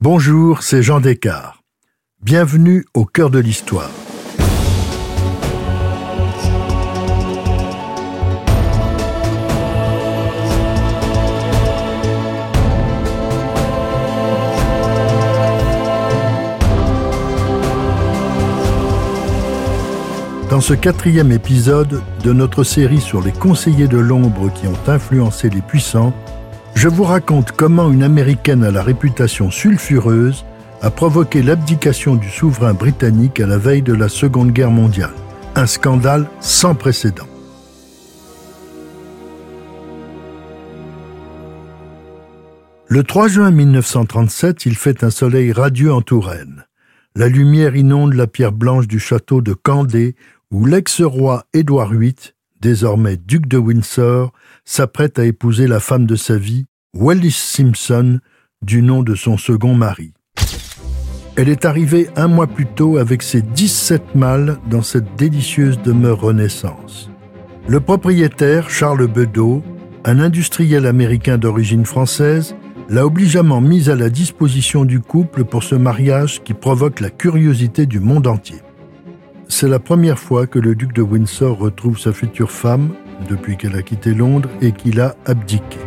[0.00, 1.58] Bonjour, c'est Jean Descartes.
[2.22, 3.90] Bienvenue au cœur de l'histoire.
[20.48, 25.50] Dans ce quatrième épisode de notre série sur les conseillers de l'ombre qui ont influencé
[25.50, 26.14] les puissants,
[26.78, 30.44] je vous raconte comment une Américaine à la réputation sulfureuse
[30.80, 35.10] a provoqué l'abdication du souverain britannique à la veille de la Seconde Guerre mondiale.
[35.56, 37.26] Un scandale sans précédent.
[42.86, 46.64] Le 3 juin 1937, il fait un soleil radieux en Touraine.
[47.16, 50.14] La lumière inonde la pierre blanche du château de Candé
[50.52, 52.14] où l'ex-roi Édouard VIII,
[52.60, 54.32] désormais duc de Windsor,
[54.68, 58.20] s'apprête à épouser la femme de sa vie, Wallis Simpson,
[58.60, 60.12] du nom de son second mari.
[61.36, 66.20] Elle est arrivée un mois plus tôt avec ses 17 mâles dans cette délicieuse demeure
[66.20, 67.10] Renaissance.
[67.66, 69.62] Le propriétaire, Charles Bedeau,
[70.04, 72.54] un industriel américain d'origine française,
[72.90, 77.86] l'a obligeamment mise à la disposition du couple pour ce mariage qui provoque la curiosité
[77.86, 78.60] du monde entier.
[79.48, 82.90] C'est la première fois que le duc de Windsor retrouve sa future femme
[83.28, 85.78] depuis qu'elle a quitté Londres et qu'il a abdiqué.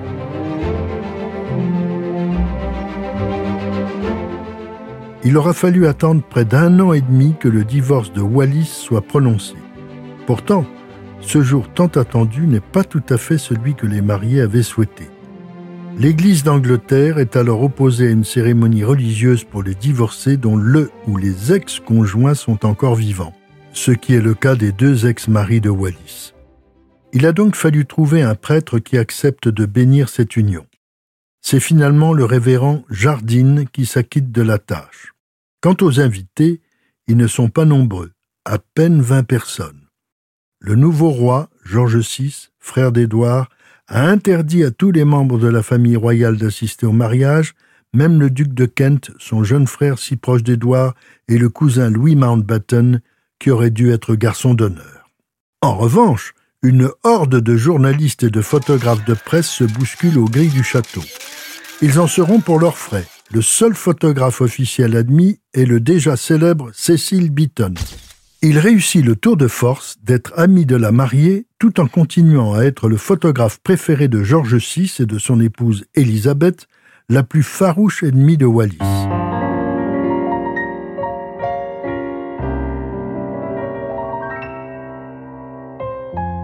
[5.24, 9.02] Il aura fallu attendre près d'un an et demi que le divorce de Wallis soit
[9.02, 9.56] prononcé.
[10.26, 10.66] Pourtant,
[11.20, 15.09] ce jour tant attendu n'est pas tout à fait celui que les mariés avaient souhaité.
[15.98, 21.18] L'Église d'Angleterre est alors opposée à une cérémonie religieuse pour les divorcés dont le ou
[21.18, 23.34] les ex-conjoints sont encore vivants
[23.74, 26.34] ce qui est le cas des deux ex-maris de Wallis.
[27.14, 30.66] Il a donc fallu trouver un prêtre qui accepte de bénir cette union.
[31.42, 35.14] C'est finalement le révérend Jardine qui s'acquitte de la tâche.
[35.62, 36.62] Quant aux invités,
[37.08, 38.12] ils ne sont pas nombreux,
[38.45, 39.88] à peine vingt personnes.
[40.59, 43.50] Le nouveau roi, George VI, frère d'Édouard,
[43.88, 47.56] a interdit à tous les membres de la famille royale d'assister au mariage,
[47.94, 50.96] même le duc de Kent, son jeune frère si proche d'Édouard,
[51.28, 53.02] et le cousin Louis Mountbatten,
[53.40, 55.09] qui aurait dû être garçon d'honneur.
[55.62, 60.49] En revanche, une horde de journalistes et de photographes de presse se bouscule aux grilles
[60.49, 61.01] du château.
[61.81, 63.05] Ils en seront pour leurs frais.
[63.33, 67.73] Le seul photographe officiel admis est le déjà célèbre Cecil Beaton.
[68.44, 72.63] Il réussit le tour de force d'être ami de la mariée tout en continuant à
[72.63, 76.67] être le photographe préféré de George VI et de son épouse Elisabeth,
[77.09, 78.78] la plus farouche ennemie de Wallis.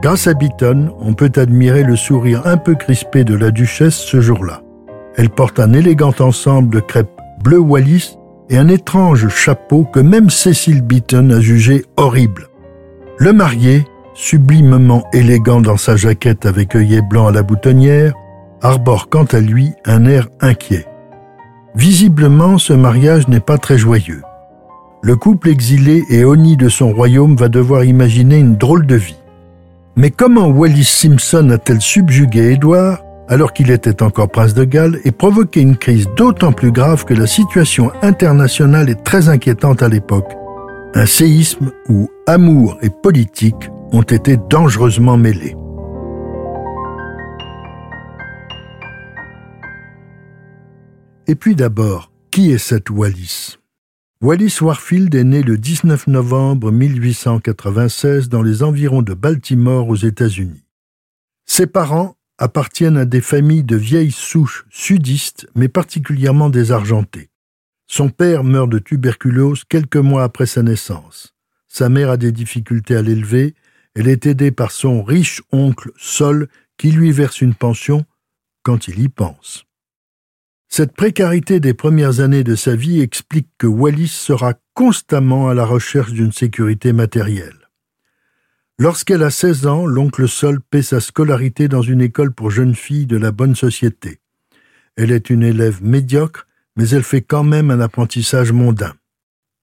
[0.07, 4.21] Grâce à Beaton, on peut admirer le sourire un peu crispé de la duchesse ce
[4.21, 4.61] jour-là.
[5.17, 7.09] Elle porte un élégant ensemble de crêpes
[7.43, 8.17] bleu Wallis
[8.49, 12.47] et un étrange chapeau que même Cecil Beaton a jugé horrible.
[13.17, 18.13] Le marié, sublimement élégant dans sa jaquette avec œillet blanc à la boutonnière,
[18.61, 20.85] arbore quant à lui un air inquiet.
[21.75, 24.21] Visiblement, ce mariage n'est pas très joyeux.
[25.01, 29.17] Le couple exilé et honni de son royaume va devoir imaginer une drôle de vie.
[29.97, 35.11] Mais comment Wallis Simpson a-t-elle subjugué Édouard alors qu'il était encore prince de Galles et
[35.11, 40.31] provoqué une crise d'autant plus grave que la situation internationale est très inquiétante à l'époque?
[40.93, 45.55] Un séisme où amour et politique ont été dangereusement mêlés.
[51.25, 53.57] Et puis d'abord, qui est cette Wallis?
[54.19, 60.63] Wallis Warfield est né le 19 novembre 1896 dans les environs de Baltimore aux États-Unis.
[61.45, 67.29] Ses parents appartiennent à des familles de vieilles souches sudistes, mais particulièrement désargentées.
[67.85, 71.35] Son père meurt de tuberculose quelques mois après sa naissance.
[71.67, 73.53] Sa mère a des difficultés à l'élever.
[73.93, 76.47] Elle est aidée par son riche oncle Sol
[76.77, 78.03] qui lui verse une pension
[78.63, 79.66] quand il y pense.
[80.69, 85.65] Cette précarité des premières années de sa vie explique que Wallis sera constamment à la
[85.65, 87.69] recherche d'une sécurité matérielle.
[88.79, 93.07] Lorsqu'elle a 16 ans, l'oncle Sol paie sa scolarité dans une école pour jeunes filles
[93.07, 94.19] de la bonne société.
[94.97, 98.93] Elle est une élève médiocre, mais elle fait quand même un apprentissage mondain.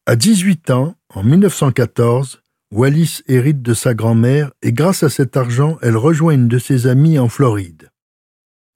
[0.07, 2.43] À 18 ans, en 1914,
[2.73, 6.89] Wallis hérite de sa grand-mère et grâce à cet argent, elle rejoint une de ses
[6.89, 7.91] amies en Floride.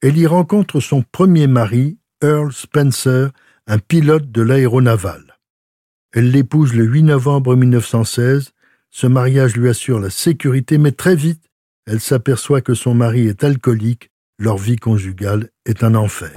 [0.00, 3.30] Elle y rencontre son premier mari, Earl Spencer,
[3.68, 5.38] un pilote de l'aéronaval.
[6.12, 8.50] Elle l'épouse le 8 novembre 1916.
[8.90, 11.44] Ce mariage lui assure la sécurité, mais très vite,
[11.86, 16.32] elle s'aperçoit que son mari est alcoolique, leur vie conjugale est un enfer.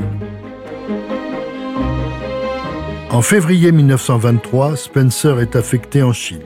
[3.10, 6.44] En février 1923, Spencer est affecté en Chine.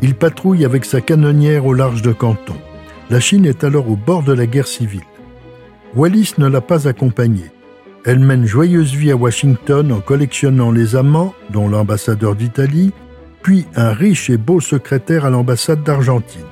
[0.00, 2.56] Il patrouille avec sa canonnière au large de Canton.
[3.10, 5.04] La Chine est alors au bord de la guerre civile.
[5.94, 7.50] Wallis ne l'a pas accompagné.
[8.06, 12.92] Elle mène joyeuse vie à Washington en collectionnant les amants, dont l'ambassadeur d'Italie,
[13.42, 16.46] puis un riche et beau secrétaire à l'ambassade d'Argentine.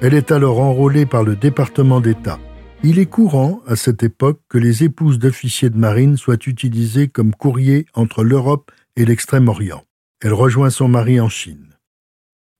[0.00, 2.38] Elle est alors enrôlée par le département d'État.
[2.84, 7.34] Il est courant, à cette époque, que les épouses d'officiers de marine soient utilisées comme
[7.34, 9.82] courrier entre l'Europe et l'Extrême-Orient.
[10.22, 11.76] Elle rejoint son mari en Chine.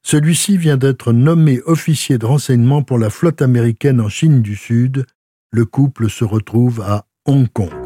[0.03, 5.07] Celui-ci vient d'être nommé officier de renseignement pour la flotte américaine en Chine du Sud.
[5.53, 7.78] Le couple se retrouve à Hong Kong.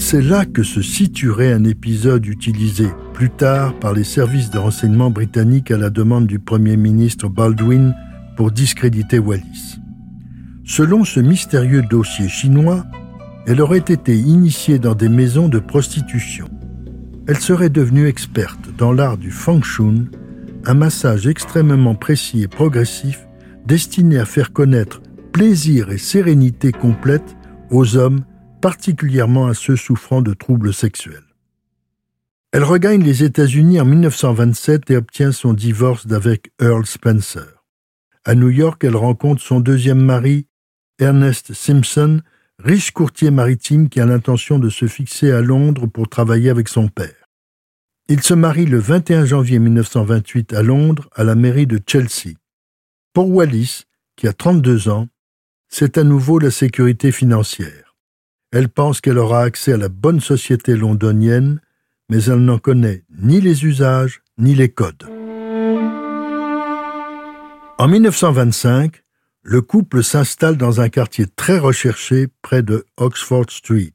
[0.00, 5.10] C'est là que se situerait un épisode utilisé plus tard par les services de renseignement
[5.10, 7.94] britanniques à la demande du Premier ministre Baldwin
[8.36, 9.78] pour discréditer Wallis.
[10.64, 12.86] Selon ce mystérieux dossier chinois,
[13.46, 16.48] elle aurait été initiée dans des maisons de prostitution.
[17.26, 20.08] Elle serait devenue experte dans l'art du feng shui,
[20.64, 23.26] un massage extrêmement précis et progressif
[23.66, 25.02] destiné à faire connaître
[25.32, 27.36] plaisir et sérénité complète
[27.70, 28.20] aux hommes,
[28.60, 31.24] particulièrement à ceux souffrant de troubles sexuels.
[32.52, 37.62] Elle regagne les États-Unis en 1927 et obtient son divorce d'avec Earl Spencer.
[38.24, 40.46] À New York, elle rencontre son deuxième mari,
[40.98, 42.20] Ernest Simpson,
[42.58, 46.88] riche courtier maritime qui a l'intention de se fixer à Londres pour travailler avec son
[46.88, 47.28] père.
[48.08, 52.34] Il se marie le 21 janvier 1928 à Londres, à la mairie de Chelsea.
[53.12, 53.82] Pour Wallis,
[54.16, 55.08] qui a 32 ans,
[55.68, 57.87] c'est à nouveau la sécurité financière.
[58.50, 61.60] Elle pense qu'elle aura accès à la bonne société londonienne,
[62.08, 65.04] mais elle n'en connaît ni les usages ni les codes.
[67.78, 69.02] En 1925,
[69.42, 73.94] le couple s'installe dans un quartier très recherché près de Oxford Street.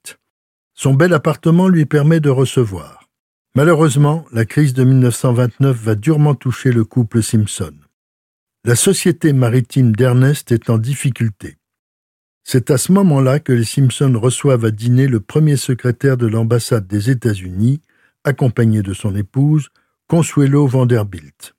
[0.73, 3.09] Son bel appartement lui permet de recevoir.
[3.55, 7.73] Malheureusement, la crise de 1929 va durement toucher le couple Simpson.
[8.65, 11.57] La société maritime d'Ernest est en difficulté.
[12.43, 16.87] C'est à ce moment-là que les Simpson reçoivent à dîner le premier secrétaire de l'ambassade
[16.87, 17.81] des États-Unis,
[18.23, 19.69] accompagné de son épouse,
[20.07, 21.55] Consuelo Vanderbilt.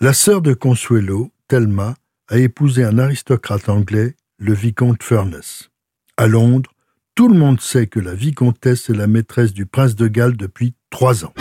[0.00, 1.94] La sœur de Consuelo, Thelma,
[2.28, 5.70] a épousé un aristocrate anglais, le vicomte Furness.
[6.16, 6.70] À Londres,
[7.14, 10.74] tout le monde sait que la vicomtesse est la maîtresse du prince de Galles depuis
[10.88, 11.34] trois ans.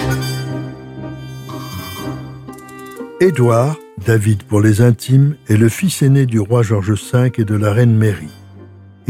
[3.21, 7.55] Édouard, David pour les intimes, est le fils aîné du roi George V et de
[7.55, 8.29] la reine Mary.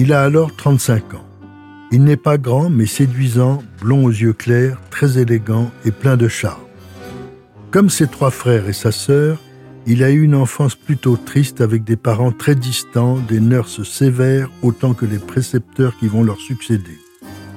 [0.04, 1.28] Il a alors 35 ans.
[1.92, 6.28] Il n'est pas grand mais séduisant, blond aux yeux clairs, très élégant et plein de
[6.28, 6.64] charme.
[7.70, 9.38] Comme ses trois frères et sa sœur,
[9.86, 14.50] il a eu une enfance plutôt triste avec des parents très distants, des nurses sévères
[14.64, 16.98] autant que les précepteurs qui vont leur succéder.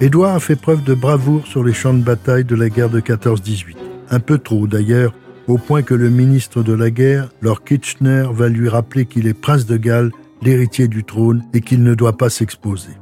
[0.02, 3.00] Édouard a fait preuve de bravoure sur les champs de bataille de la guerre de
[3.00, 3.74] 14-18.
[4.10, 5.14] Un peu trop d'ailleurs,
[5.46, 9.32] au point que le ministre de la guerre, Lord Kitchener, va lui rappeler qu'il est
[9.32, 10.10] prince de Galles,
[10.44, 12.92] l'héritier du trône, et qu'il ne doit pas s'exposer.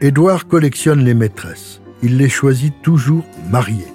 [0.00, 1.80] Édouard collectionne les maîtresses.
[2.02, 3.92] Il les choisit toujours mariées.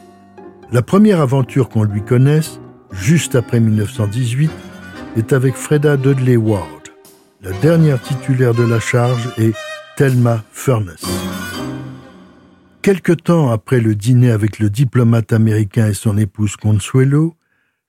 [0.72, 2.60] La première aventure qu'on lui connaisse,
[2.92, 4.52] juste après 1918,
[5.18, 6.90] est avec Freda Dudley Ward.
[7.42, 9.54] La dernière titulaire de la charge est
[9.96, 11.06] Thelma Furness.
[12.82, 17.36] Quelque temps après le dîner avec le diplomate américain et son épouse Consuelo,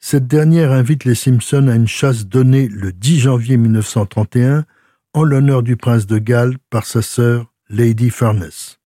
[0.01, 4.65] cette dernière invite les Simpsons à une chasse donnée le 10 janvier 1931
[5.13, 8.79] en l'honneur du prince de Galles par sa sœur Lady Furness.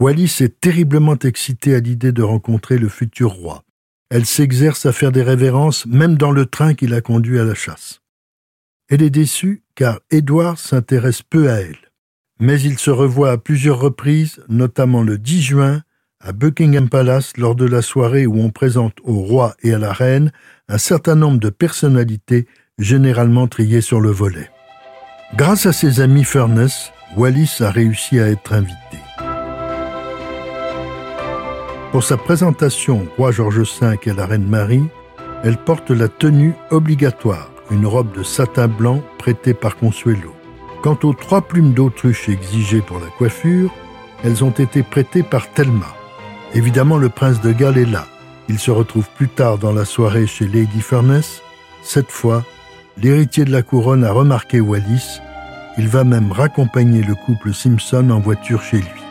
[0.00, 3.62] Wallis est terriblement excitée à l'idée de rencontrer le futur roi.
[4.08, 7.54] Elle s'exerce à faire des révérences même dans le train qui la conduit à la
[7.54, 8.00] chasse.
[8.88, 11.78] Elle est déçue car Édouard s'intéresse peu à elle.
[12.40, 15.82] Mais il se revoit à plusieurs reprises, notamment le 10 juin,
[16.24, 19.92] à Buckingham Palace lors de la soirée où on présente au roi et à la
[19.92, 20.32] reine
[20.68, 22.46] un certain nombre de personnalités
[22.78, 24.50] généralement triées sur le volet.
[25.36, 28.98] Grâce à ses amis Furness, Wallis a réussi à être invité.
[31.92, 34.84] Pour sa présentation au roi George V et à la reine Marie,
[35.44, 40.34] elle porte la tenue obligatoire, une robe de satin blanc prêtée par Consuelo.
[40.82, 43.72] Quant aux trois plumes d'autruche exigées pour la coiffure,
[44.24, 45.94] elles ont été prêtées par Thelma.
[46.54, 48.06] Évidemment, le prince de Galles est là.
[48.48, 51.42] Il se retrouve plus tard dans la soirée chez Lady Furness.
[51.82, 52.44] Cette fois,
[52.96, 55.18] l'héritier de la couronne a remarqué Wallis.
[55.78, 59.04] Il va même raccompagner le couple Simpson en voiture chez lui.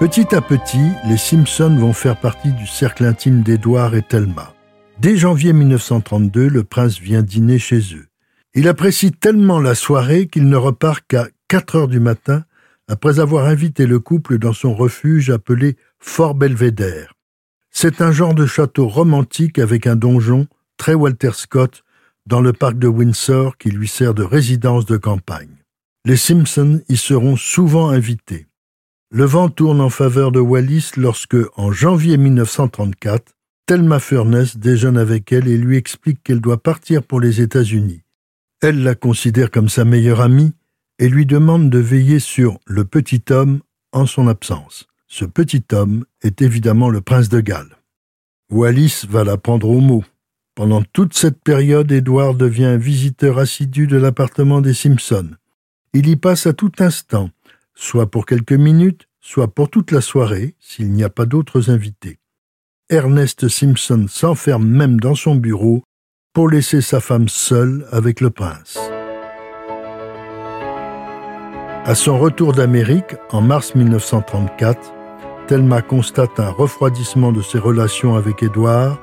[0.00, 4.54] Petit à petit, les Simpsons vont faire partie du cercle intime d'Edward et Thelma.
[4.98, 8.06] Dès janvier 1932, le prince vient dîner chez eux.
[8.54, 12.44] Il apprécie tellement la soirée qu'il ne repart qu'à 4 heures du matin
[12.86, 17.12] après avoir invité le couple dans son refuge appelé Fort Belvedere.
[17.72, 21.82] C'est un genre de château romantique avec un donjon, très Walter Scott,
[22.24, 25.56] dans le parc de Windsor qui lui sert de résidence de campagne.
[26.04, 28.46] Les Simpsons y seront souvent invités.
[29.10, 33.34] Le vent tourne en faveur de Wallis lorsque, en janvier 1934,
[33.66, 38.02] Thelma Furness déjeune avec elle et lui explique qu'elle doit partir pour les États-Unis.
[38.62, 40.52] Elle la considère comme sa meilleure amie
[41.00, 44.86] et lui demande de veiller sur le petit homme en son absence.
[45.08, 47.76] Ce petit homme est évidemment le prince de Galles.
[48.52, 50.04] Wallis va la prendre au mot.
[50.54, 55.30] Pendant toute cette période, Édouard devient visiteur assidu de l'appartement des Simpson.
[55.94, 57.30] Il y passe à tout instant,
[57.74, 62.18] soit pour quelques minutes, soit pour toute la soirée, s'il n'y a pas d'autres invités.
[62.90, 65.82] Ernest Simpson s'enferme même dans son bureau
[66.34, 68.78] pour laisser sa femme seule avec le prince.
[71.86, 74.92] À son retour d'Amérique, en mars 1934,
[75.46, 79.00] Thelma constate un refroidissement de ses relations avec Édouard.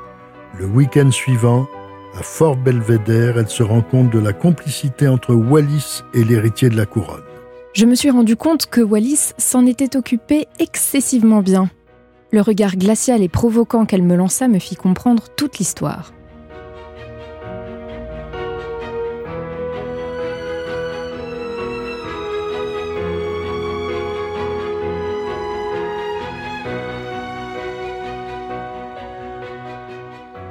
[0.60, 1.67] Le week-end suivant,
[2.13, 6.77] à Fort Belvedere, elle se rend compte de la complicité entre Wallis et l'héritier de
[6.77, 7.24] la couronne.
[7.74, 11.72] Je me suis rendu compte que Wallis s'en était occupé excessivement bien.
[12.31, 16.12] Le regard glacial et provoquant qu'elle me lança me fit comprendre toute l'histoire.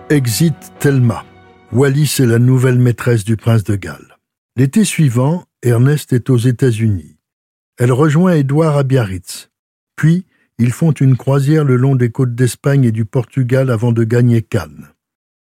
[0.09, 1.25] Exit Thelma.
[1.73, 4.19] Wallis est la nouvelle maîtresse du prince de Galles.
[4.55, 7.17] L'été suivant, Ernest est aux États-Unis.
[7.77, 9.51] Elle rejoint Édouard à Biarritz.
[9.97, 10.25] Puis,
[10.59, 14.43] ils font une croisière le long des côtes d'Espagne et du Portugal avant de gagner
[14.43, 14.91] Cannes.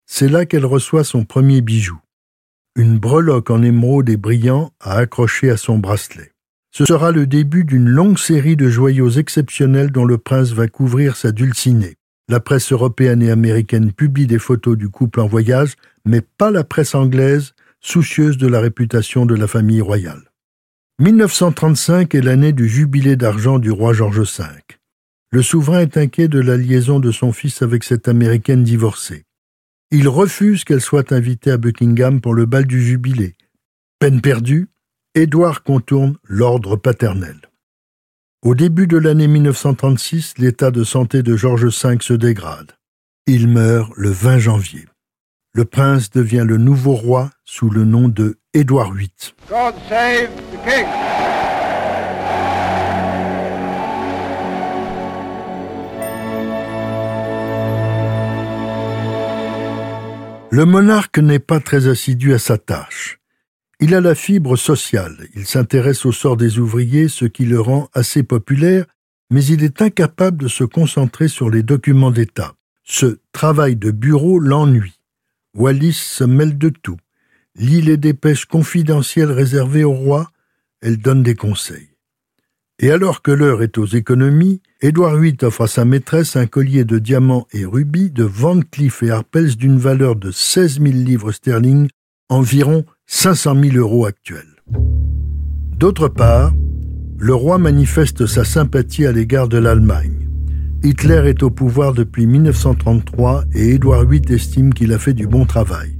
[0.06, 1.98] C'est là qu'elle reçoit son premier bijou.
[2.74, 6.32] Une breloque en émeraude et brillant à accrocher à son bracelet.
[6.70, 11.16] Ce sera le début d'une longue série de joyaux exceptionnels dont le prince va couvrir
[11.16, 11.98] sa dulcinée.
[12.28, 16.62] La presse européenne et américaine publie des photos du couple en voyage, mais pas la
[16.62, 20.30] presse anglaise, soucieuse de la réputation de la famille royale.
[21.00, 24.44] 1935 est l'année du jubilé d'argent du roi George V.
[25.30, 29.24] Le souverain est inquiet de la liaison de son fils avec cette américaine divorcée.
[29.90, 33.36] Il refuse qu'elle soit invitée à Buckingham pour le bal du jubilé.
[34.00, 34.68] Peine perdue,
[35.14, 37.47] Édouard contourne l'ordre paternel.
[38.44, 42.70] Au début de l'année 1936, l'état de santé de George V se dégrade.
[43.26, 44.86] Il meurt le 20 janvier.
[45.54, 49.10] Le prince devient le nouveau roi sous le nom de Édouard VIII.
[49.48, 50.86] God save the king.
[60.50, 63.17] Le monarque n'est pas très assidu à sa tâche.
[63.80, 67.88] Il a la fibre sociale, il s'intéresse au sort des ouvriers, ce qui le rend
[67.92, 68.86] assez populaire,
[69.30, 72.54] mais il est incapable de se concentrer sur les documents d'État.
[72.82, 74.98] Ce travail de bureau l'ennuie.
[75.54, 76.96] Wallis se mêle de tout.
[77.54, 80.32] Lit les dépêches confidentielles réservées au roi,
[80.80, 81.90] elle donne des conseils.
[82.80, 86.84] Et alors que l'heure est aux économies, Édouard VIII offre à sa maîtresse un collier
[86.84, 91.30] de diamants et rubis de Van Cleef et Arpels d'une valeur de 16 000 livres
[91.30, 91.88] sterling,
[92.28, 94.62] environ 500 000 euros actuels.
[95.78, 96.52] D'autre part,
[97.18, 100.28] le roi manifeste sa sympathie à l'égard de l'Allemagne.
[100.84, 105.46] Hitler est au pouvoir depuis 1933 et Édouard VIII estime qu'il a fait du bon
[105.46, 105.98] travail.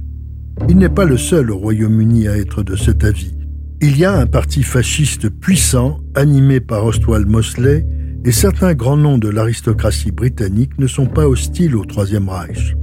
[0.69, 3.35] Il n'est pas le seul au Royaume-Uni à être de cet avis.
[3.81, 7.87] Il y a un parti fasciste puissant, animé par Ostwald Mosley,
[8.23, 12.75] et certains grands noms de l'aristocratie britannique ne sont pas hostiles au Troisième Reich.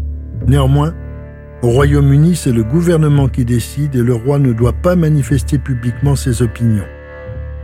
[0.49, 0.95] Néanmoins,
[1.63, 6.17] au Royaume-Uni, c'est le gouvernement qui décide et le roi ne doit pas manifester publiquement
[6.17, 6.87] ses opinions.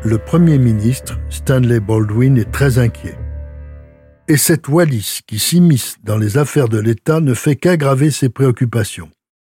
[0.05, 3.17] Le Premier ministre, Stanley Baldwin, est très inquiet.
[4.29, 9.11] Et cette Wallis qui s'immisce dans les affaires de l'État ne fait qu'aggraver ses préoccupations.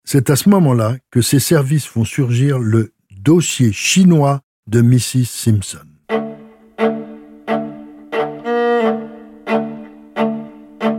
[0.05, 5.27] C'est à ce moment-là que ses services font surgir le dossier chinois de Mrs.
[5.27, 5.79] Simpson.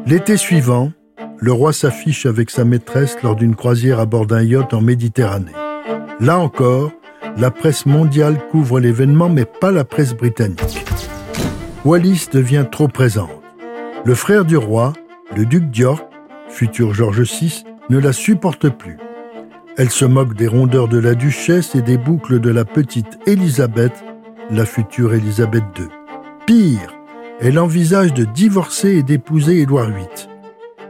[0.08, 0.92] L'été suivant,
[1.40, 5.52] le roi s'affiche avec sa maîtresse lors d'une croisière à bord d'un yacht en Méditerranée.
[6.20, 6.92] Là encore,
[7.38, 10.86] la presse mondiale couvre l'événement, mais pas la presse britannique.
[11.84, 13.30] Wallis devient trop présente.
[14.06, 14.94] Le frère du roi,
[15.36, 16.06] le duc d'York,
[16.48, 18.98] futur George VI, ne la supporte plus.
[19.78, 24.06] Elle se moque des rondeurs de la duchesse et des boucles de la petite Élisabeth,
[24.50, 25.88] la future Élisabeth II.
[26.46, 26.94] Pire,
[27.42, 30.35] elle envisage de divorcer et d'épouser Édouard VIII.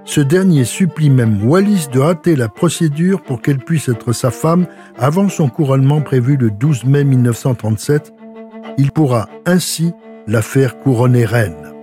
[0.06, 4.68] Ce dernier supplie même Wallis de hâter la procédure pour qu'elle puisse être sa femme
[4.98, 8.14] avant son couronnement prévu le 12 mai 1937,
[8.78, 9.94] Il pourra ainsi
[10.28, 11.74] la faire couronner reine.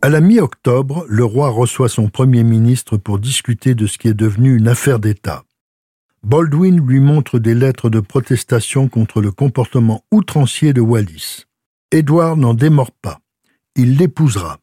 [0.00, 4.14] À la mi-octobre, le roi reçoit son premier ministre pour discuter de ce qui est
[4.14, 5.44] devenu une affaire d'État.
[6.22, 11.44] Baldwin lui montre des lettres de protestation contre le comportement outrancier de Wallis.
[11.92, 13.18] Édouard n'en démord pas.
[13.76, 14.58] Il l'épousera.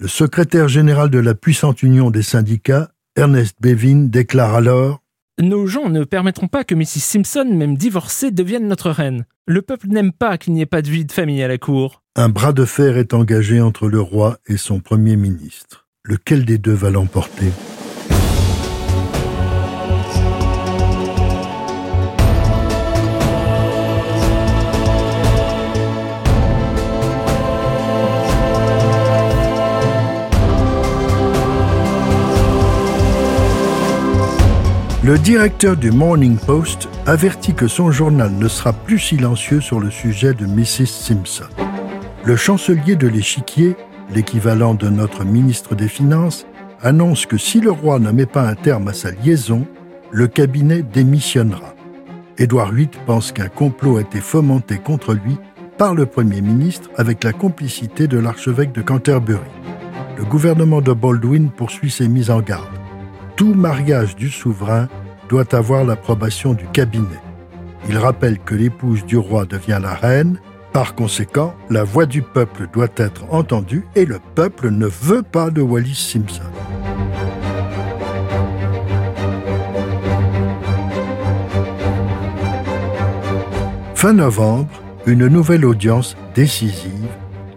[0.00, 5.02] Le secrétaire général de la puissante union des syndicats, Ernest Bevin, déclare alors
[5.38, 7.00] Nos gens ne permettront pas que Mrs.
[7.00, 9.26] Simpson, même divorcée, devienne notre reine.
[9.46, 12.02] Le peuple n'aime pas qu'il n'y ait pas de vie de famille à la cour.
[12.16, 15.86] Un bras de fer est engagé entre le roi et son premier ministre.
[16.02, 17.52] Lequel des deux va l'emporter?
[35.02, 39.90] Le directeur du Morning Post avertit que son journal ne sera plus silencieux sur le
[39.90, 40.84] sujet de Mrs.
[40.88, 41.46] Simpson.
[42.26, 43.76] Le chancelier de l'échiquier,
[44.14, 46.46] l'équivalent de notre ministre des Finances,
[46.82, 49.66] annonce que si le roi ne met pas un terme à sa liaison,
[50.10, 51.74] le cabinet démissionnera.
[52.36, 55.38] Édouard VIII pense qu'un complot a été fomenté contre lui
[55.78, 59.40] par le Premier ministre avec la complicité de l'archevêque de Canterbury.
[60.18, 62.79] Le gouvernement de Baldwin poursuit ses mises en garde
[63.40, 64.86] tout mariage du souverain
[65.30, 67.06] doit avoir l'approbation du cabinet.
[67.88, 70.38] Il rappelle que l'épouse du roi devient la reine,
[70.74, 75.48] par conséquent, la voix du peuple doit être entendue et le peuple ne veut pas
[75.48, 76.42] de Wallis Simpson.
[83.94, 87.08] Fin novembre, une nouvelle audience décisive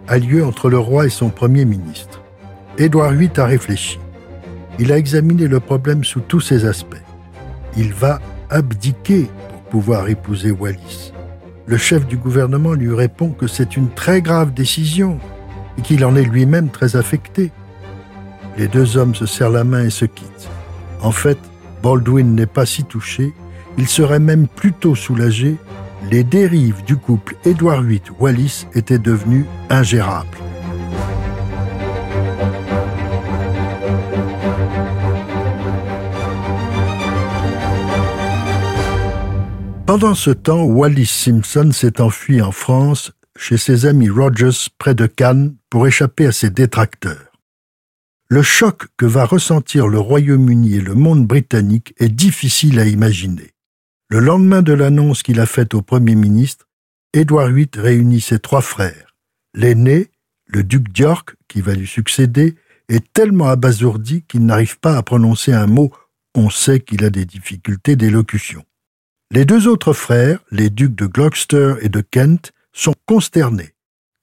[0.08, 2.22] a lieu entre le roi et son premier ministre.
[2.78, 3.98] Édouard VIII a réfléchi.
[4.78, 6.96] Il a examiné le problème sous tous ses aspects.
[7.76, 11.12] Il va abdiquer pour pouvoir épouser Wallis.
[11.66, 15.18] Le chef du gouvernement lui répond que c'est une très grave décision
[15.78, 17.52] et qu'il en est lui-même très affecté.
[18.58, 20.50] Les deux hommes se serrent la main et se quittent.
[21.00, 21.38] En fait,
[21.82, 23.32] Baldwin n'est pas si touché,
[23.78, 25.56] il serait même plutôt soulagé.
[26.10, 30.43] Les dérives du couple Édouard VIII-Wallis étaient devenues ingérables.
[39.94, 45.06] Pendant ce temps, Wallis Simpson s'est enfui en France chez ses amis Rogers près de
[45.06, 47.30] Cannes pour échapper à ses détracteurs.
[48.26, 53.52] Le choc que va ressentir le Royaume-Uni et le monde britannique est difficile à imaginer.
[54.08, 56.66] Le lendemain de l'annonce qu'il a faite au Premier ministre,
[57.12, 59.14] Édouard VIII réunit ses trois frères.
[59.54, 60.10] L'aîné,
[60.46, 62.56] le duc d'York, qui va lui succéder,
[62.88, 65.92] est tellement abasourdi qu'il n'arrive pas à prononcer un mot.
[66.34, 68.64] On sait qu'il a des difficultés d'élocution.
[69.34, 73.74] Les deux autres frères, les ducs de Gloucester et de Kent, sont consternés.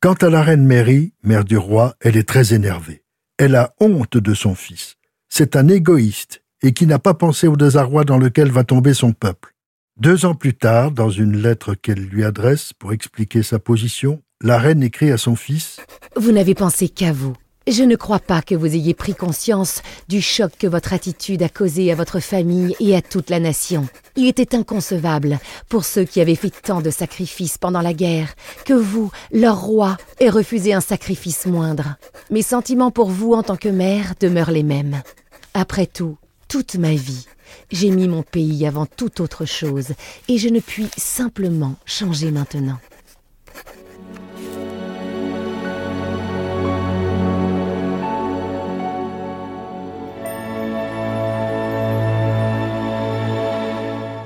[0.02, 3.04] Quant à la reine Mary, mère du roi, elle est très énervée.
[3.38, 4.96] Elle a honte de son fils.
[5.28, 9.12] C'est un égoïste et qui n'a pas pensé au désarroi dans lequel va tomber son
[9.12, 9.54] peuple.
[10.00, 14.60] Deux ans plus tard, dans une lettre qu'elle lui adresse pour expliquer sa position, la
[14.60, 15.82] reine écrit à son fils
[16.16, 17.36] Vous n'avez pensé qu'à vous.
[17.68, 21.50] Je ne crois pas que vous ayez pris conscience du choc que votre attitude a
[21.50, 23.88] causé à votre famille et à toute la nation.
[24.16, 25.38] Il était inconcevable,
[25.70, 28.34] pour ceux qui avaient fait tant de sacrifices pendant la guerre,
[28.66, 31.98] que vous, leur roi, aient refusé un sacrifice moindre.
[32.32, 35.04] Mes sentiments pour vous en tant que mère demeurent les mêmes.
[35.54, 37.28] Après tout, toute ma vie,
[37.72, 39.90] j'ai mis mon pays avant toute autre chose,
[40.28, 42.80] et je ne puis simplement changer maintenant.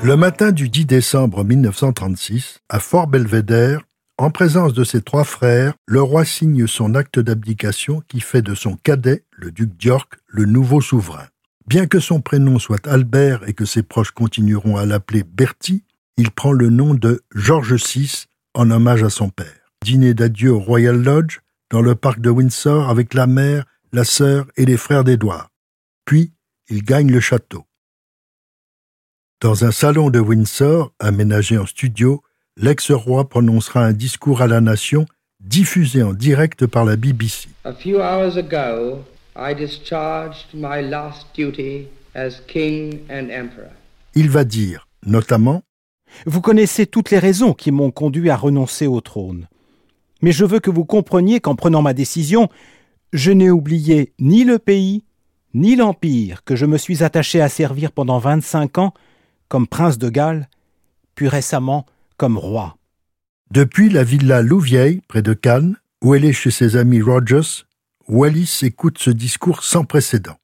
[0.06, 3.82] Le matin du 10 décembre 1936, à Fort Belvedere,
[4.20, 8.54] en présence de ses trois frères, le roi signe son acte d'abdication qui fait de
[8.54, 11.26] son cadet, le duc d'York, le nouveau souverain.
[11.66, 15.84] Bien que son prénom soit Albert et que ses proches continueront à l'appeler Bertie,
[16.18, 19.74] il prend le nom de George VI en hommage à son père.
[19.84, 21.40] Dîner d'adieu au Royal Lodge,
[21.72, 25.50] dans le parc de Windsor avec la mère, la sœur et les frères d'Édouard.
[26.06, 26.32] Puis,
[26.70, 27.66] il gagne le château.
[29.42, 32.22] Dans un salon de Windsor, aménagé en studio,
[32.56, 35.06] l'ex-roi prononcera un discours à la nation
[35.42, 37.50] diffusé en direct par la BBC.
[37.66, 39.04] A few hours ago,
[39.36, 43.72] I discharged my last duty as king and emperor.
[44.16, 45.64] Il va dire, notamment,
[46.26, 49.50] Vous connaissez toutes les raisons qui m'ont conduit à renoncer au trône.
[50.22, 52.48] Mais je veux que vous compreniez qu'en prenant ma décision,
[53.12, 55.04] je n'ai oublié ni le pays,
[55.54, 58.94] ni l'empire que je me suis attaché à servir pendant 25 ans
[59.56, 60.50] comme prince de Galles,
[61.16, 61.86] puis récemment
[62.18, 62.76] comme roi.
[63.52, 67.64] Depuis la villa Louvieille, près de Cannes, où elle est chez ses amis Rogers,
[68.10, 70.36] Wallis écoute ce discours sans précédent.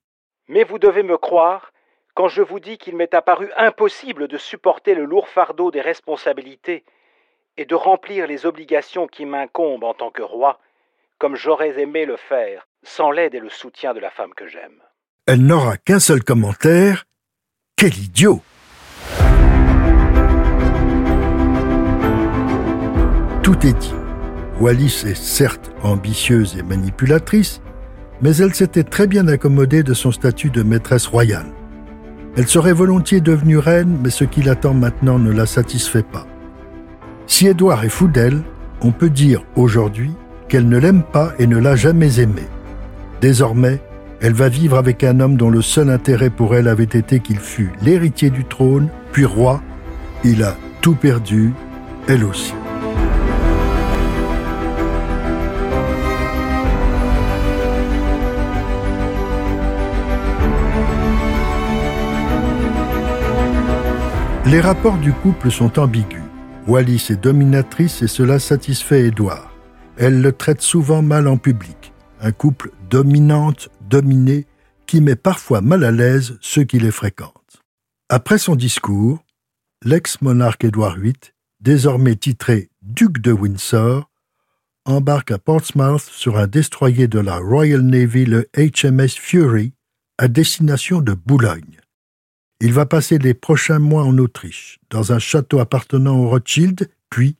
[0.47, 1.73] Mais vous devez me croire
[2.13, 6.85] quand je vous dis qu'il m'est apparu impossible de supporter le lourd fardeau des responsabilités
[7.57, 10.61] et de remplir les obligations qui m'incombent en tant que roi,
[11.17, 14.81] comme j'aurais aimé le faire, sans l'aide et le soutien de la femme que j'aime.
[15.25, 17.03] Elle n'aura qu'un seul commentaire.
[17.75, 18.41] Quel idiot
[23.51, 23.93] Tout est dit.
[24.61, 27.61] Wallis est certes ambitieuse et manipulatrice,
[28.21, 31.47] mais elle s'était très bien accommodée de son statut de maîtresse royale.
[32.37, 36.25] Elle serait volontiers devenue reine, mais ce qui l'attend maintenant ne la satisfait pas.
[37.27, 38.41] Si Édouard est fou d'elle,
[38.79, 40.13] on peut dire aujourd'hui
[40.47, 42.43] qu'elle ne l'aime pas et ne l'a jamais aimé.
[43.19, 43.81] Désormais,
[44.21, 47.39] elle va vivre avec un homme dont le seul intérêt pour elle avait été qu'il
[47.39, 49.61] fût l'héritier du trône, puis roi.
[50.23, 51.51] Il a tout perdu,
[52.07, 52.53] elle aussi.
[64.47, 66.23] Les rapports du couple sont ambigus.
[66.65, 69.53] Wallis est dominatrice et cela satisfait Édouard.
[69.97, 71.93] Elle le traite souvent mal en public.
[72.19, 74.47] Un couple dominante-dominé
[74.87, 77.61] qui met parfois mal à l'aise ceux qui les fréquentent.
[78.09, 79.23] Après son discours,
[79.85, 81.13] l'ex-monarque Édouard VIII,
[81.59, 84.09] désormais titré duc de Windsor,
[84.85, 89.73] embarque à Portsmouth sur un destroyer de la Royal Navy, le HMS Fury,
[90.17, 91.80] à destination de Boulogne.
[92.63, 97.35] Il va passer les prochains mois en Autriche, dans un château appartenant aux Rothschild, puis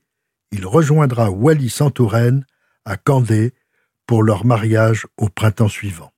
[0.51, 2.43] il rejoindra Wallis en Touraine,
[2.85, 3.53] à Candé,
[4.07, 6.11] pour leur mariage au printemps suivant.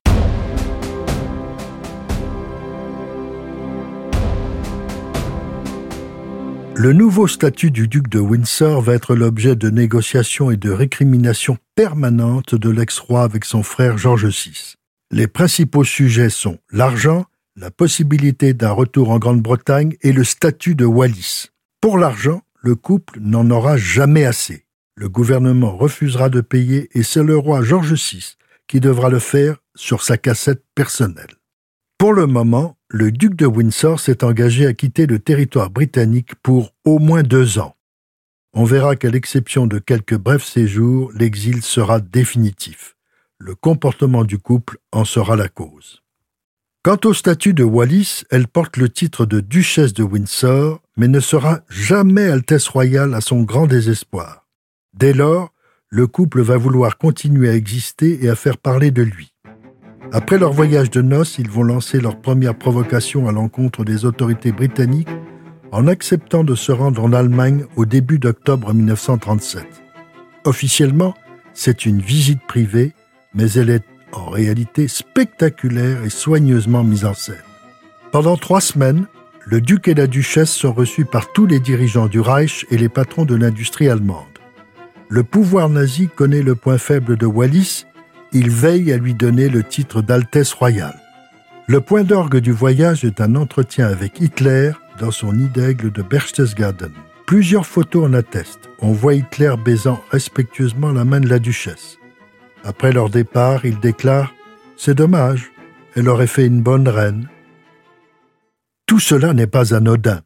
[6.75, 11.57] Le nouveau statut du duc de Windsor va être l'objet de négociations et de récriminations
[11.75, 14.75] permanentes de l'ex-roi avec son frère George VI.
[15.11, 20.85] Les principaux sujets sont l'argent, la possibilité d'un retour en Grande-Bretagne et le statut de
[20.85, 21.47] Wallis.
[21.81, 24.65] Pour l'argent, le couple n'en aura jamais assez.
[24.95, 28.35] Le gouvernement refusera de payer et c'est le roi George VI
[28.67, 31.35] qui devra le faire sur sa cassette personnelle.
[31.97, 36.73] Pour le moment, le duc de Windsor s'est engagé à quitter le territoire britannique pour
[36.85, 37.75] au moins deux ans.
[38.53, 42.95] On verra qu'à l'exception de quelques brefs séjours, l'exil sera définitif.
[43.39, 46.02] Le comportement du couple en sera la cause.
[46.83, 51.21] Quant au statut de Wallis, elle porte le titre de duchesse de Windsor, mais ne
[51.21, 54.45] sera jamais Altesse royale à son grand désespoir.
[54.93, 55.53] Dès lors,
[55.87, 59.33] le couple va vouloir continuer à exister et à faire parler de lui.
[60.11, 64.51] Après leur voyage de noces, ils vont lancer leur première provocation à l'encontre des autorités
[64.51, 65.07] britanniques
[65.71, 69.65] en acceptant de se rendre en Allemagne au début d'octobre 1937.
[70.43, 71.13] Officiellement,
[71.53, 72.91] c'est une visite privée,
[73.33, 77.35] mais elle est en réalité spectaculaire et soigneusement mise en scène.
[78.11, 79.07] Pendant trois semaines,
[79.45, 82.89] le duc et la duchesse sont reçus par tous les dirigeants du Reich et les
[82.89, 84.25] patrons de l'industrie allemande.
[85.09, 87.85] Le pouvoir nazi connaît le point faible de Wallis,
[88.31, 90.99] il veille à lui donner le titre d'Altesse royale.
[91.67, 96.01] Le point d'orgue du voyage est un entretien avec Hitler dans son nid d'aigle de
[96.01, 96.91] Berchtesgaden.
[97.25, 98.69] Plusieurs photos en attestent.
[98.79, 101.99] On voit Hitler baisant respectueusement la main de la duchesse.
[102.63, 104.33] Après leur départ, il déclare
[104.77, 105.51] C'est dommage,
[105.95, 107.29] elle aurait fait une bonne reine.
[108.85, 110.21] Tout cela n'est pas anodin.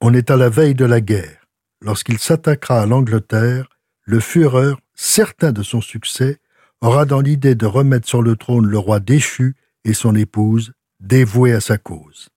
[0.00, 1.46] On est à la veille de la guerre.
[1.82, 3.68] Lorsqu'il s'attaquera à l'Angleterre,
[4.04, 6.38] le Führer, certain de son succès,
[6.80, 11.52] aura dans l'idée de remettre sur le trône le roi déchu et son épouse, dévouée
[11.52, 12.28] à sa cause.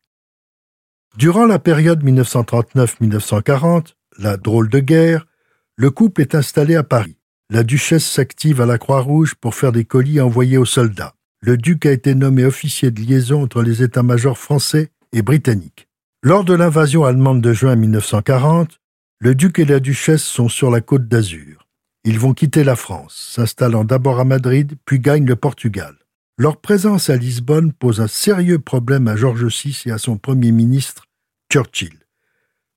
[1.18, 5.28] Durant la période 1939-1940, la drôle de guerre,
[5.76, 7.19] le couple est installé à Paris.
[7.52, 11.16] La duchesse s'active à la Croix-Rouge pour faire des colis envoyés aux soldats.
[11.42, 15.88] Le duc a été nommé officier de liaison entre les états-majors français et britanniques.
[16.22, 18.80] Lors de l'invasion allemande de juin 1940,
[19.20, 21.66] le duc et la duchesse sont sur la côte d'Azur.
[22.04, 25.96] Ils vont quitter la France, s'installant d'abord à Madrid, puis gagnent le Portugal.
[26.38, 30.52] Leur présence à Lisbonne pose un sérieux problème à George VI et à son premier
[30.52, 31.06] ministre,
[31.52, 31.98] Churchill.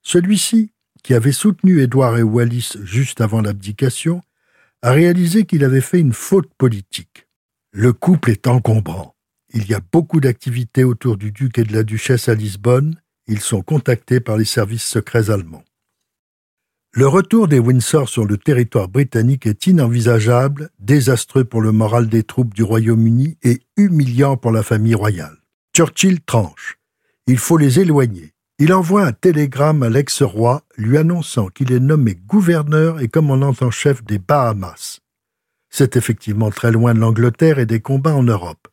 [0.02, 4.22] Celui-ci, qui avait soutenu Édouard et Wallis juste avant l'abdication,
[4.82, 7.28] a réalisé qu'il avait fait une faute politique.
[7.72, 9.14] Le couple est encombrant.
[9.54, 13.00] Il y a beaucoup d'activités autour du duc et de la duchesse à Lisbonne.
[13.26, 15.64] Ils sont contactés par les services secrets allemands.
[16.94, 22.22] Le retour des Windsor sur le territoire britannique est inenvisageable, désastreux pour le moral des
[22.22, 25.38] troupes du Royaume-Uni et humiliant pour la famille royale.
[25.74, 26.78] Churchill tranche.
[27.26, 28.31] Il faut les éloigner.
[28.64, 33.72] Il envoie un télégramme à l'ex-roi lui annonçant qu'il est nommé gouverneur et commandant en
[33.72, 35.00] chef des Bahamas.
[35.68, 38.68] C'est effectivement très loin de l'Angleterre et des combats en Europe.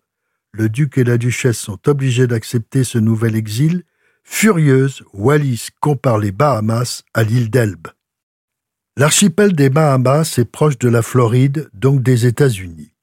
[0.51, 3.81] Le duc et la duchesse sont obligés d'accepter ce nouvel exil.
[4.23, 7.87] Furieuse, Wallis compare les Bahamas à l'île d'Elbe.
[8.95, 12.93] L'archipel des Bahamas est proche de la Floride, donc des États-Unis.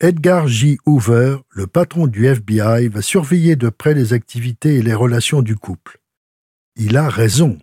[0.00, 0.78] Edgar J.
[0.86, 5.54] Hoover, le patron du FBI, va surveiller de près les activités et les relations du
[5.54, 5.97] couple.
[6.80, 7.58] Il a raison.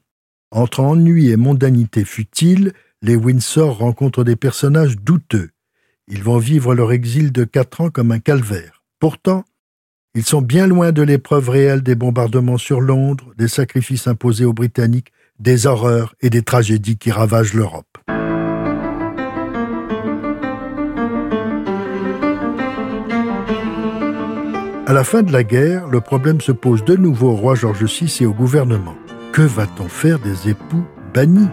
[0.52, 5.52] Entre ennui et mondanité futile, les Windsor rencontrent des personnages douteux.
[6.10, 8.84] Ils vont vivre leur exil de quatre ans comme un calvaire.
[9.00, 9.46] Pourtant,
[10.16, 14.54] ils sont bien loin de l'épreuve réelle des bombardements sur Londres, des sacrifices imposés aux
[14.54, 17.98] Britanniques, des horreurs et des tragédies qui ravagent l'Europe.
[24.88, 27.84] À la fin de la guerre, le problème se pose de nouveau au roi George
[27.86, 28.96] VI et au gouvernement.
[29.36, 31.50] Que va-t-on faire des époux bannis?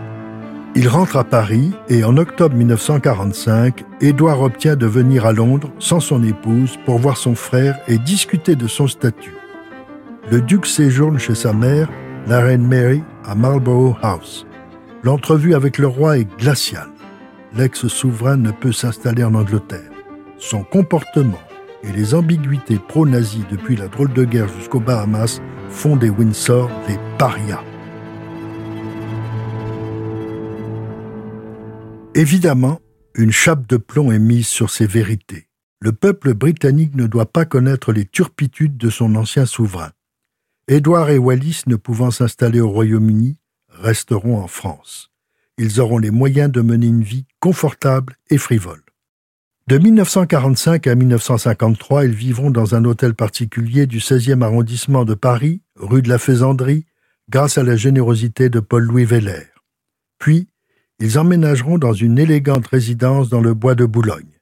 [0.76, 5.98] Il rentre à Paris et en octobre 1945, Édouard obtient de venir à Londres sans
[5.98, 9.34] son épouse pour voir son frère et discuter de son statut.
[10.30, 11.88] Le duc séjourne chez sa mère,
[12.28, 14.46] la reine Mary, à Marlborough House.
[15.02, 16.90] L'entrevue avec le roi est glaciale.
[17.56, 19.90] L'ex-souverain ne peut s'installer en Angleterre.
[20.38, 21.42] Son comportement
[21.82, 27.00] et les ambiguïtés pro-nazies depuis la drôle de guerre jusqu'aux Bahamas font des Windsor des
[27.18, 27.64] parias.
[32.14, 32.78] Évidemment,
[33.14, 35.48] une chape de plomb est mise sur ces vérités.
[35.80, 39.92] Le peuple britannique ne doit pas connaître les turpitudes de son ancien souverain.
[40.68, 43.38] Édouard et Wallis, ne pouvant s'installer au Royaume-Uni,
[43.70, 45.10] resteront en France.
[45.56, 48.82] Ils auront les moyens de mener une vie confortable et frivole.
[49.68, 55.62] De 1945 à 1953, ils vivront dans un hôtel particulier du 16e arrondissement de Paris,
[55.76, 56.84] rue de la Faisanderie,
[57.30, 59.46] grâce à la générosité de Paul-Louis Veller.
[60.18, 60.48] Puis,
[61.02, 64.38] ils emménageront dans une élégante résidence dans le bois de Boulogne.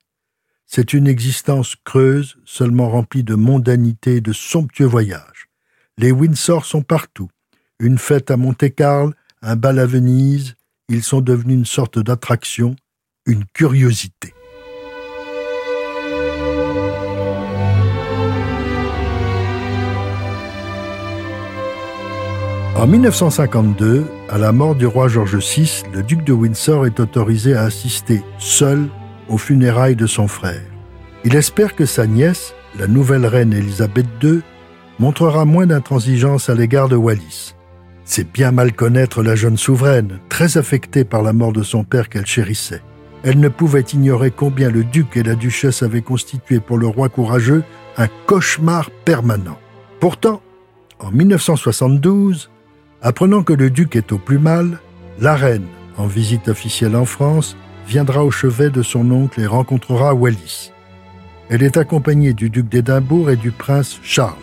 [0.66, 5.48] C'est une existence creuse, seulement remplie de mondanité et de somptueux voyages.
[5.96, 7.30] Les Windsor sont partout.
[7.78, 10.56] Une fête à Monte-Carlo, un bal à Venise,
[10.90, 12.76] ils sont devenus une sorte d'attraction,
[13.24, 14.34] une curiosité.
[22.80, 27.52] En 1952, à la mort du roi George VI, le duc de Windsor est autorisé
[27.52, 28.88] à assister seul
[29.28, 30.62] aux funérailles de son frère.
[31.22, 34.40] Il espère que sa nièce, la nouvelle reine Élisabeth II,
[34.98, 37.54] montrera moins d'intransigeance à l'égard de Wallis.
[38.06, 42.08] C'est bien mal connaître la jeune souveraine, très affectée par la mort de son père
[42.08, 42.80] qu'elle chérissait.
[43.24, 47.10] Elle ne pouvait ignorer combien le duc et la duchesse avaient constitué pour le roi
[47.10, 47.62] courageux
[47.98, 49.58] un cauchemar permanent.
[50.00, 50.40] Pourtant,
[50.98, 52.48] en 1972,
[53.02, 54.78] Apprenant que le duc est au plus mal,
[55.20, 60.14] la reine, en visite officielle en France, viendra au chevet de son oncle et rencontrera
[60.14, 60.70] Wallis.
[61.48, 64.36] Elle est accompagnée du duc d'Édimbourg et du prince Charles.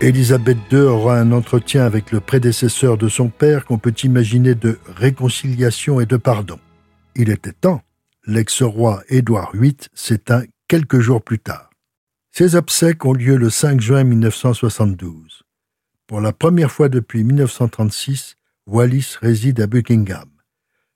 [0.00, 4.78] Élisabeth II aura un entretien avec le prédécesseur de son père qu'on peut imaginer de
[4.96, 6.58] réconciliation et de pardon.
[7.14, 7.82] Il était temps.
[8.26, 11.70] L'ex-roi Édouard VIII s'éteint quelques jours plus tard.
[12.32, 15.47] Ces obsèques ont lieu le 5 juin 1972.
[16.08, 20.30] Pour la première fois depuis 1936, Wallis réside à Buckingham.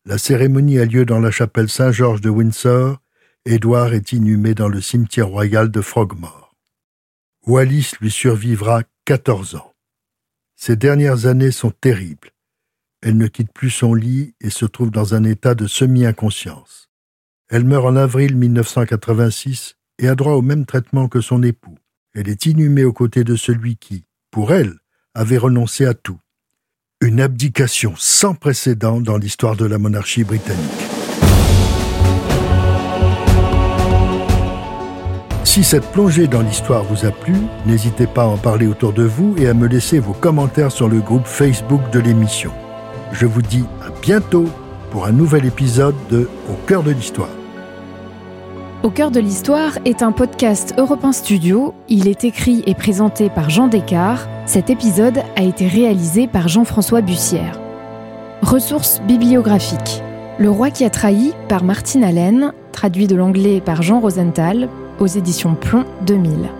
[0.06, 2.96] La cérémonie a lieu dans la chapelle Saint-Georges de Windsor.
[3.44, 6.56] Édouard est inhumé dans le cimetière royal de Frogmore.
[7.46, 9.74] Wallis lui survivra 14 ans.
[10.56, 12.30] Ses dernières années sont terribles.
[13.02, 16.88] Elle ne quitte plus son lit et se trouve dans un état de semi-inconscience.
[17.50, 21.76] Elle meurt en avril 1986 et a droit au même traitement que son époux.
[22.14, 24.78] Elle est inhumée aux côtés de celui qui, pour elle,
[25.14, 26.18] avait renoncé à tout.
[27.00, 30.70] Une abdication sans précédent dans l'histoire de la monarchie britannique.
[35.44, 37.34] Si cette plongée dans l'histoire vous a plu,
[37.66, 40.88] n'hésitez pas à en parler autour de vous et à me laisser vos commentaires sur
[40.88, 42.52] le groupe Facebook de l'émission.
[43.12, 44.48] Je vous dis à bientôt
[44.90, 47.28] pour un nouvel épisode de Au cœur de l'histoire.
[48.82, 51.72] Au cœur de l'histoire est un podcast Europe Studio.
[51.88, 57.00] Il est écrit et présenté par Jean Descartes cet épisode a été réalisé par Jean-François
[57.00, 57.60] Bussière.
[58.42, 60.02] Ressources bibliographiques.
[60.38, 64.68] Le roi qui a trahi par Martine Allen, traduit de l'anglais par Jean Rosenthal,
[64.98, 66.50] aux éditions Plomb 2000.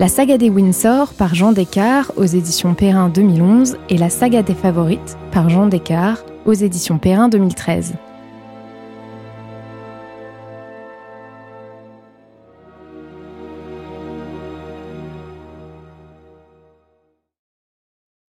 [0.00, 4.54] La saga des Windsor par Jean Descartes aux éditions Perrin 2011 et La saga des
[4.54, 7.94] favorites par Jean Descartes aux éditions Perrin 2013.